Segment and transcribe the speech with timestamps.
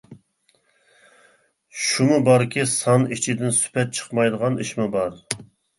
[1.89, 5.21] شۇمۇ باركى سان ئىچىدىن سۈپەت چىقمايدىغان ئىشمۇ بار.